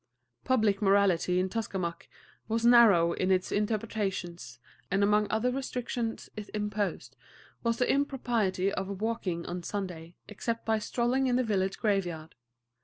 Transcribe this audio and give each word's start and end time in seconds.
Public 0.43 0.81
morality 0.81 1.39
in 1.39 1.47
Tuskamuck 1.47 2.07
was 2.47 2.65
narrow 2.65 3.13
in 3.13 3.29
its 3.29 3.51
interpretations, 3.51 4.57
and 4.89 5.03
among 5.03 5.27
other 5.29 5.51
restrictions 5.51 6.27
it 6.35 6.49
imposed 6.55 7.15
was 7.61 7.77
the 7.77 7.87
impropriety 7.91 8.71
of 8.71 8.99
walking 8.99 9.45
on 9.45 9.61
Sunday 9.61 10.15
except 10.27 10.65
by 10.65 10.79
strolling 10.79 11.27
in 11.27 11.35
the 11.35 11.43
village 11.43 11.77
graveyard. 11.77 12.33